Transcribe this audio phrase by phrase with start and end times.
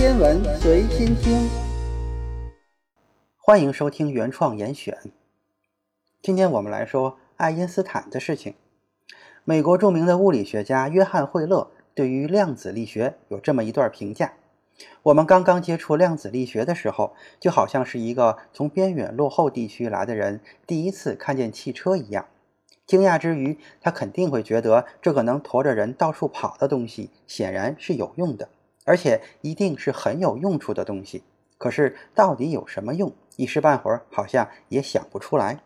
[0.00, 1.46] 天文随心听，
[3.36, 4.96] 欢迎收听原创严选。
[6.22, 8.54] 今天我们来说爱因斯坦的事情。
[9.44, 14.32] 美国著名的物理学家约翰·惠勒对于量子力学有这么一段评价：
[15.02, 22.24] 我们刚刚接触量子力学的时候，就好像是一个从边远落后地区来的人第一次看见汽车一样。
[22.86, 28.48] 惊讶之余，他肯定会觉得这个能驮着人到处跑的东西显然是有用的，
[28.84, 31.22] 而且一定是很有用处的东西。
[31.58, 35.62] 可是到底有什么用，一时半会儿好像也想不出来。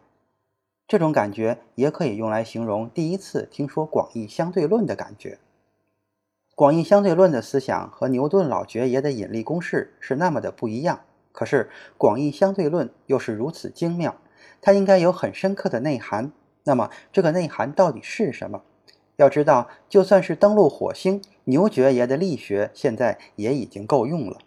[0.86, 5.38] 这种感觉也可以用来形容第一次听说广义相对论的感觉。
[6.54, 11.00] 广义相对论的思想和牛顿老爵爷的引力公式是那么的不一样，
[11.32, 14.14] 可是广义相对论又是如此精妙，
[14.60, 16.32] 它应该有很深刻的内涵。
[16.64, 18.62] 那么，这个内涵到底是什么？
[19.16, 24.38] 要知道，就算是登陆火星，牛爵爷的力学现在也已经够用了。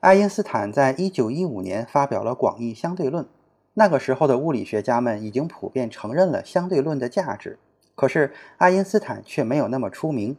[0.00, 3.26] 爱因斯坦在一九一五年发表了广义相对论，
[3.74, 7.58] 那个时候的物理学家们已经普遍承认了相对论的价值。
[7.94, 10.36] 可是，爱因斯坦却没有那么出名。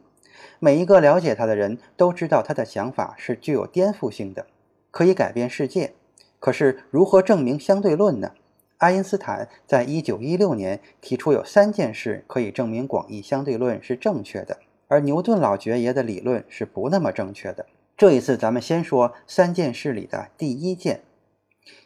[0.58, 4.46] 每一个了解他的人都知道，他的想法是具有颠覆性的，
[4.90, 5.94] 可以改变世界。
[6.38, 8.32] 可是，如何证明相对论呢？
[8.78, 17.64] 爱因斯坦在一九一六年提出有三件事可以证明广义相对论是正确的，而牛顿老爵爷的理论是不那么正确的。
[17.96, 21.00] 这一次，咱们先说三件事里的第一件。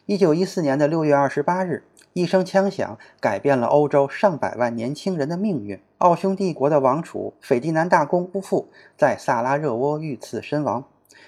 [0.05, 5.79] 一九一四年的六月二十八日，一声枪响改变了欧洲上百万年轻人的命运。
[5.99, 10.83] 奥匈帝国的王储斐迪南大公夫妇在萨拉热窝遇刺身亡。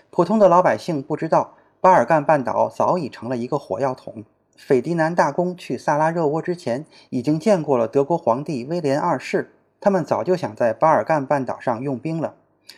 [0.09, 4.25] 普通的老百姓不知道，巴尔干半岛早已成了一个火药桶。
[4.55, 9.53] 斐迪南大公去萨拉热窝之前，已经见过了德国皇帝威廉二世。
[9.81, 12.35] 他们早就想在巴尔干半岛上用兵了。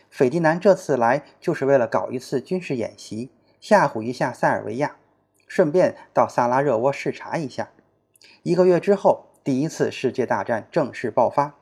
[0.09, 4.96] 斐迪南这次来就是为了搞一次军事演习，吓唬一下塞尔维亚，
[5.48, 7.70] 顺便到萨拉热窝视察一下。
[8.42, 11.56] 一个月之后，第一次世界大战正式爆发。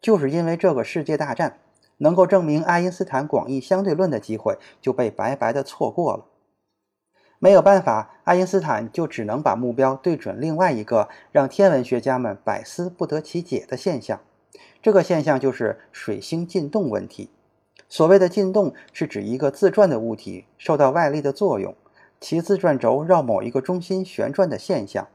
[0.00, 1.58] 就是因为这个世界大战，
[1.98, 6.24] 能够证明爱因斯坦广义相对论的机会就被白白的错过了。
[7.42, 14.20] 没有办法，爱因斯坦就只能把目标对准另外一个让天文学家们百思不得其解的现象。
[14.82, 17.30] 这个现象就是水星进动问题。
[17.88, 21.74] 所谓的进动，是指一个自转的物体受到外力的作用，
[22.20, 25.08] 其自转轴绕某一个中心旋转的现象。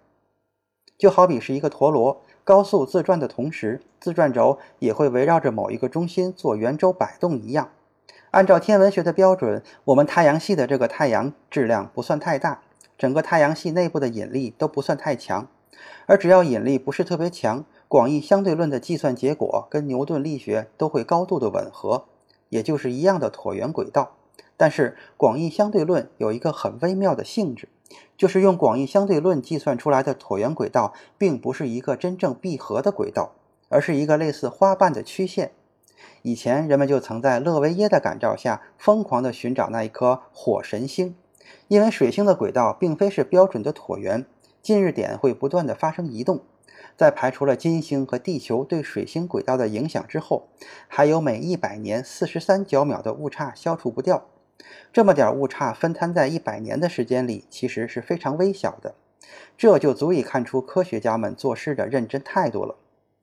[0.98, 7.70] 就好比是一个陀螺高速自转的同时，自转轴也会围绕着某一个中心做圆周摆动一样。
[8.36, 12.64] 按照天文学的标准，我们太阳系的这个太阳质量不算太大，
[12.98, 15.48] 整个太阳系内部的引力都不算太强。
[16.06, 22.08] 而只要引力不是特别强，广义相对论的计算结果跟牛顿力学都会高度的吻合，
[22.50, 24.18] 也就是一样的椭圆轨道。
[24.58, 27.70] 但是广义相对论有一个很微妙的性质，
[28.18, 33.32] 就是用广义相对论计算出来的椭圆轨道，并不是一个真正闭合的轨道，
[33.70, 35.54] 而是一个类似花瓣的曲线。
[36.22, 41.16] 以前人们就曾在勒维耶的感召下疯狂地寻找那一颗火神星，
[41.68, 44.26] 因为水星的轨道并非是标准的椭圆，
[44.62, 46.42] 近日点会不断地发生移动。
[46.98, 50.48] 在排除了金星和地球对水星轨道的影响之后，
[50.88, 54.26] 还有每一百年四十三角秒的误差消除不掉。
[54.94, 58.96] 这么点误差分摊在一百年的时间里，其实是非常微小的，
[59.58, 62.76] 这就足以看出科学家们做事的认真态度了。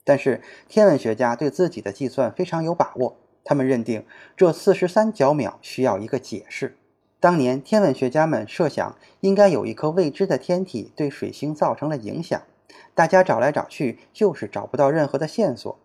[0.05, 4.05] 但是天文学家对自己的计算非常有把握，他们认定
[4.37, 6.77] 这四十三角秒需要一个解释。
[7.21, 12.43] 当年天文学家们设想，应该有一颗未知的天体对水星造成了影响，
[12.95, 15.79] 大家找来找去就是找不到任何的线索。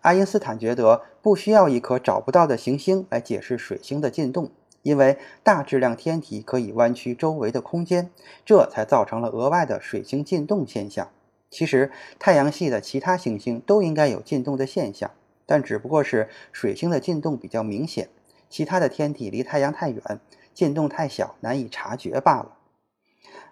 [0.00, 4.50] 爱因斯坦觉得不需要一颗找不到的行星来解释水星的进动，
[4.80, 8.10] 因为大质量天体可以弯曲周围的空间，
[8.46, 11.10] 这才造成了额外的水星进动现象。
[11.50, 15.10] 其实，太阳系的其他行星都应该有进动的现象，
[15.46, 18.08] 但只不过是水星的进动比较明显，
[18.48, 20.20] 其他的天体离太阳太远，
[20.54, 22.56] 进动太小，难以察觉罢了。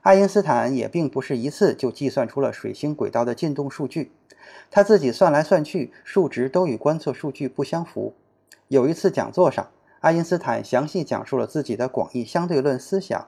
[0.02, 4.12] 爱因斯坦也并不是一次就计算出了水星轨道的进动数据，
[4.70, 8.14] 他自己算来算去，数值都与观测数据不相符。
[8.69, 13.26] 有一次讲座上，爱因斯坦详细讲述了自己的广义相对论思想。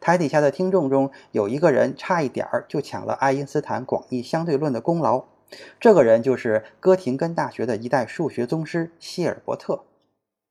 [0.00, 5.24] 台底下的听众中有一个人差一点儿就抢了爱因斯坦广义相对论的功劳，
[5.80, 9.84] 这个人就是哥廷根大学的一代数学宗师希尔伯特。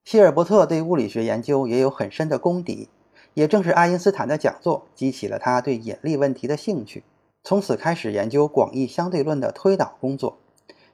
[0.05, 2.89] 希尔伯特对物理学研究也有很深的功底，
[3.33, 7.03] 也正是爱因斯坦的讲座激起了他对引力问题的兴趣，
[7.43, 10.37] 从此开始研究广义相对论的推导工作。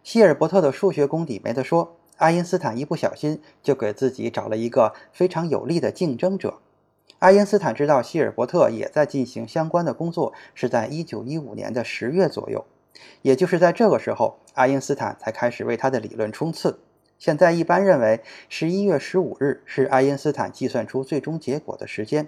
[0.03, 6.59] 希尔伯特的数学功底没得说，爱因斯坦一不小心就给自己找了一个非常有力的竞争者。
[7.23, 12.65] 爱因斯坦知道希尔伯特也在进行相关的工作，是在1915年的十月左右。
[13.21, 16.81] 也就是在这个时候，爱因斯坦才开始为他的理论冲刺。
[17.17, 22.27] 现在一般认为，十一月十五日是爱因斯坦计算出最终结果的时间。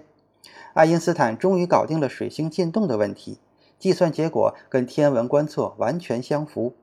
[0.72, 3.38] 爱因斯坦终于搞定了水星进动的问题，
[3.78, 6.74] 计算结果跟天文观测完全相符。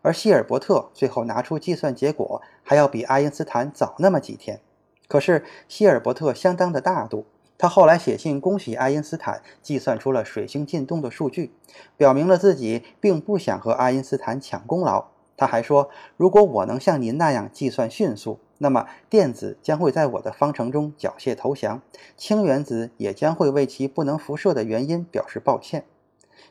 [0.00, 4.58] 而希尔伯特最后拿出计算结果，还要比爱因斯坦早那么几天。
[5.06, 7.26] 可是希尔伯特相当的大度。
[7.58, 11.52] 他后来写信恭喜爱因斯坦计算出了水星进动的数据，
[11.96, 15.06] 表明了自己并不想和爱因斯坦抢功劳。
[15.36, 21.82] 他还说：“如果我能像您那样计算迅速，那么电子将会在我的方程中缴械投降，
[22.16, 25.84] 氢原子也将会为其不能辐射的原因表示抱歉。”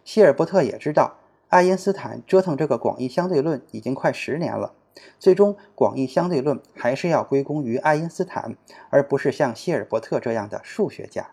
[0.03, 1.15] 希尔伯特也知道，
[1.47, 4.73] 爱因斯坦折腾这个广义相对论已经快十年了。
[5.19, 8.55] 最终，广义相对论还是要归功于爱因斯坦，
[8.89, 11.31] 而不是像希尔伯特这样的数学家。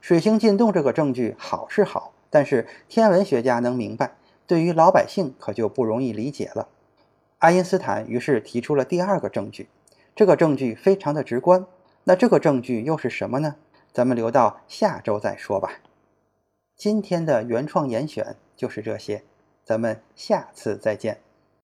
[0.00, 4.16] 水星进动这个证据好是好，但是天文学家能明白，
[4.46, 6.68] 对于老百姓可就不容易理解了。
[7.38, 9.68] 爱因斯坦于是提出了第二个证据，
[10.14, 11.66] 这个证据非常的直观。
[12.04, 13.56] 那这个证据又是什么呢？
[13.92, 15.80] 咱们留到下周再说吧。
[16.76, 19.22] 今天的原创严选就是这些，
[19.64, 21.20] 咱们下次再见。